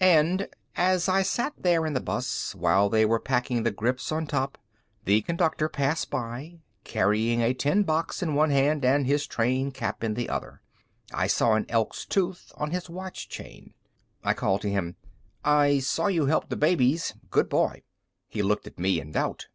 And 0.00 0.48
as 0.74 1.08
I 1.08 1.22
sat 1.22 1.52
there 1.56 1.86
in 1.86 1.92
the 1.94 2.00
bus, 2.00 2.52
while 2.52 2.88
they 2.88 3.04
were 3.04 3.20
packing 3.20 3.62
the 3.62 3.70
grips 3.70 4.10
on 4.10 4.26
top, 4.26 4.58
the 5.04 5.20
Conductor 5.22 5.68
passed 5.68 6.10
by, 6.10 6.58
carrying 6.82 7.40
a 7.42 7.54
tin 7.54 7.84
box 7.84 8.20
in 8.20 8.34
one 8.34 8.50
hand 8.50 8.84
and 8.84 9.06
his 9.06 9.24
train 9.24 9.70
cap 9.70 10.02
in 10.02 10.14
the 10.14 10.28
other. 10.28 10.62
I 11.14 11.28
saw 11.28 11.52
an 11.52 11.64
Elk's 11.68 12.04
tooth 12.06 12.50
on 12.56 12.72
his 12.72 12.90
watch 12.90 13.28
chain. 13.28 13.72
I 14.24 14.34
called 14.34 14.62
to 14.62 14.68
him, 14.68 14.96
"I 15.44 15.78
saw 15.78 16.08
you 16.08 16.26
help 16.26 16.48
the 16.48 16.56
babies—good 16.56 17.48
boy!" 17.48 17.82
He 18.26 18.42
looked 18.42 18.66
at 18.66 18.80
me 18.80 18.98
in 19.00 19.12
doubt. 19.12 19.46